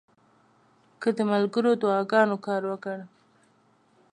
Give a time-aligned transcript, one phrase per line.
[1.01, 2.97] که د ملګرو دعاګانو کار ورکړ.